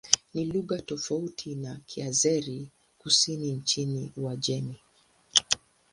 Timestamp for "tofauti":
0.81-1.55